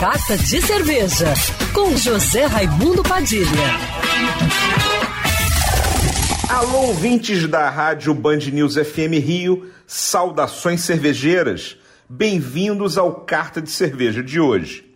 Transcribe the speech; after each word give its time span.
Carta 0.00 0.38
de 0.38 0.62
Cerveja, 0.62 1.34
com 1.74 1.96
José 1.96 2.44
Raimundo 2.46 3.02
Padilha. 3.02 3.48
Alô, 6.48 6.86
ouvintes 6.86 7.48
da 7.48 7.68
rádio 7.68 8.14
Band 8.14 8.38
News 8.52 8.76
FM 8.76 9.18
Rio, 9.20 9.72
saudações 9.88 10.82
cervejeiras. 10.82 11.76
Bem-vindos 12.08 12.96
ao 12.96 13.12
Carta 13.22 13.60
de 13.60 13.70
Cerveja 13.70 14.22
de 14.22 14.38
hoje. 14.38 14.88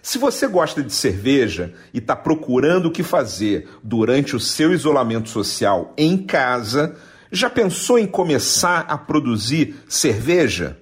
Se 0.00 0.18
você 0.18 0.46
gosta 0.46 0.84
de 0.84 0.92
cerveja 0.92 1.74
e 1.92 1.98
está 1.98 2.14
procurando 2.14 2.86
o 2.86 2.92
que 2.92 3.02
fazer 3.02 3.68
durante 3.82 4.36
o 4.36 4.40
seu 4.40 4.72
isolamento 4.72 5.30
social 5.30 5.92
em 5.98 6.16
casa, 6.16 6.94
já 7.32 7.50
pensou 7.50 7.98
em 7.98 8.06
começar 8.06 8.86
a 8.88 8.96
produzir 8.96 9.74
cerveja? 9.88 10.78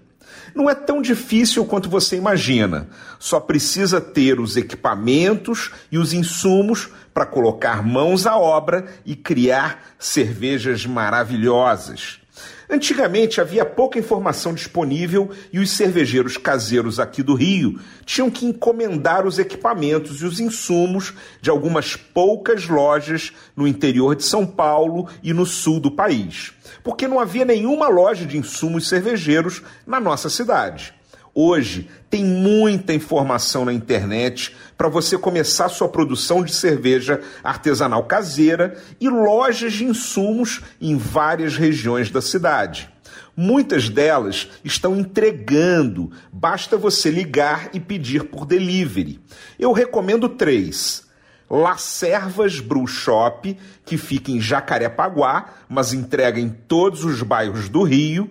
Não 0.54 0.68
é 0.68 0.74
tão 0.74 1.02
difícil 1.02 1.64
quanto 1.64 1.88
você 1.88 2.16
imagina. 2.16 2.88
Só 3.18 3.40
precisa 3.40 4.00
ter 4.00 4.40
os 4.40 4.56
equipamentos 4.56 5.70
e 5.90 5.98
os 5.98 6.12
insumos 6.12 6.88
para 7.12 7.26
colocar 7.26 7.82
mãos 7.82 8.26
à 8.26 8.36
obra 8.36 8.86
e 9.04 9.14
criar 9.14 9.94
cervejas 9.98 10.86
maravilhosas. 10.86 12.21
Antigamente 12.68 13.40
havia 13.40 13.64
pouca 13.64 13.98
informação 13.98 14.54
disponível 14.54 15.30
e 15.52 15.58
os 15.58 15.70
cervejeiros 15.70 16.38
caseiros 16.38 16.98
aqui 16.98 17.22
do 17.22 17.34
Rio 17.34 17.78
tinham 18.06 18.30
que 18.30 18.46
encomendar 18.46 19.26
os 19.26 19.38
equipamentos 19.38 20.22
e 20.22 20.24
os 20.24 20.40
insumos 20.40 21.12
de 21.42 21.50
algumas 21.50 21.94
poucas 21.94 22.66
lojas 22.66 23.32
no 23.54 23.68
interior 23.68 24.16
de 24.16 24.24
São 24.24 24.46
Paulo 24.46 25.08
e 25.22 25.34
no 25.34 25.44
sul 25.44 25.78
do 25.78 25.90
país, 25.90 26.52
porque 26.82 27.06
não 27.06 27.20
havia 27.20 27.44
nenhuma 27.44 27.88
loja 27.88 28.24
de 28.24 28.38
insumos 28.38 28.88
cervejeiros 28.88 29.62
na 29.86 30.00
nossa 30.00 30.30
cidade. 30.30 30.94
Hoje 31.34 31.88
tem 32.10 32.22
muita 32.22 32.92
informação 32.92 33.64
na 33.64 33.72
internet 33.72 34.54
para 34.76 34.88
você 34.88 35.16
começar 35.16 35.70
sua 35.70 35.88
produção 35.88 36.44
de 36.44 36.52
cerveja 36.52 37.22
artesanal 37.42 38.04
caseira 38.04 38.76
e 39.00 39.08
lojas 39.08 39.72
de 39.72 39.84
insumos 39.84 40.60
em 40.78 40.96
várias 40.96 41.56
regiões 41.56 42.10
da 42.10 42.20
cidade. 42.20 42.90
Muitas 43.34 43.88
delas 43.88 44.50
estão 44.62 44.94
entregando, 44.94 46.10
basta 46.30 46.76
você 46.76 47.10
ligar 47.10 47.70
e 47.72 47.80
pedir 47.80 48.24
por 48.24 48.44
delivery. 48.44 49.18
Eu 49.58 49.72
recomendo 49.72 50.28
três. 50.28 51.10
La 51.48 51.76
Servas 51.78 52.60
Brew 52.60 52.86
Shop, 52.86 53.56
que 53.84 53.96
fica 53.96 54.30
em 54.30 54.40
Jacarepaguá, 54.40 55.46
mas 55.68 55.92
entrega 55.94 56.40
em 56.40 56.48
todos 56.48 57.04
os 57.04 57.22
bairros 57.22 57.70
do 57.70 57.82
Rio. 57.82 58.28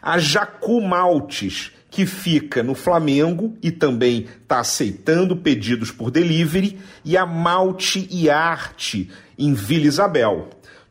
A 0.00 0.18
Jacu 0.18 0.80
Maltes, 0.80 1.72
que 1.90 2.04
fica 2.04 2.62
no 2.62 2.74
Flamengo 2.74 3.56
e 3.62 3.70
também 3.70 4.26
está 4.42 4.60
aceitando 4.60 5.36
pedidos 5.36 5.90
por 5.90 6.10
delivery, 6.10 6.78
e 7.04 7.16
a 7.16 7.24
Malte 7.24 8.06
e 8.10 8.28
Arte, 8.28 9.10
em 9.38 9.54
Vila 9.54 9.86
Isabel. 9.86 10.50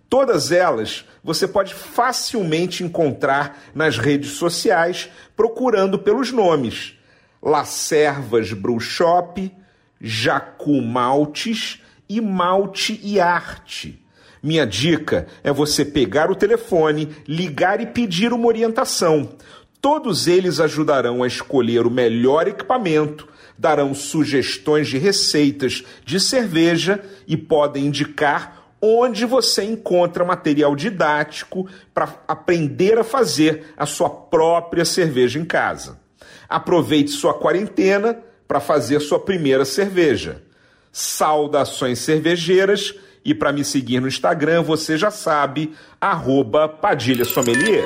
Todas 0.09 0.51
elas 0.51 1.05
você 1.23 1.47
pode 1.47 1.73
facilmente 1.73 2.83
encontrar 2.83 3.61
nas 3.75 3.97
redes 3.97 4.31
sociais 4.31 5.09
procurando 5.35 5.99
pelos 5.99 6.31
nomes 6.31 6.93
La 7.41 7.65
Servas 7.65 8.53
Brew 8.53 8.79
Shop, 8.79 9.51
Jacu 9.99 10.81
Maltes 10.81 11.81
e 12.09 12.21
Malte 12.21 12.99
e 13.03 13.19
Arte. 13.19 14.01
Minha 14.41 14.65
dica 14.65 15.27
é 15.43 15.51
você 15.51 15.83
pegar 15.83 16.31
o 16.31 16.35
telefone, 16.35 17.09
ligar 17.27 17.81
e 17.81 17.87
pedir 17.87 18.31
uma 18.31 18.47
orientação. 18.47 19.35
Todos 19.81 20.27
eles 20.27 20.59
ajudarão 20.59 21.23
a 21.23 21.27
escolher 21.27 21.85
o 21.85 21.91
melhor 21.91 22.47
equipamento, 22.47 23.27
darão 23.57 23.93
sugestões 23.93 24.87
de 24.87 24.97
receitas 24.97 25.83
de 26.03 26.19
cerveja 26.19 27.03
e 27.27 27.37
podem 27.37 27.85
indicar 27.85 28.57
onde 28.81 29.25
você 29.25 29.63
encontra 29.63 30.25
material 30.25 30.75
didático 30.75 31.67
para 31.93 32.13
aprender 32.27 32.97
a 32.97 33.03
fazer 33.03 33.73
a 33.75 33.85
sua 33.85 34.09
própria 34.09 34.85
cerveja 34.85 35.39
em 35.39 35.45
casa. 35.45 35.99
Aproveite 36.47 37.11
sua 37.11 37.33
quarentena 37.33 38.19
para 38.47 38.59
fazer 38.59 38.99
sua 38.99 39.19
primeira 39.19 39.65
cerveja. 39.65 40.43
Saudações 40.91 41.99
cervejeiras 41.99 42.95
e 43.25 43.33
para 43.33 43.51
me 43.51 43.63
seguir 43.63 43.99
no 43.99 44.07
Instagram, 44.07 44.61
você 44.61 44.97
já 44.97 45.11
sabe, 45.11 45.73
arroba 45.99 46.69
Padilha 46.69 47.25
Sommelier. 47.25 47.85